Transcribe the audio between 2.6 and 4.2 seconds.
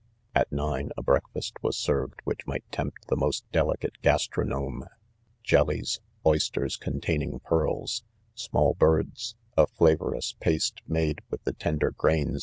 tempt the most delicate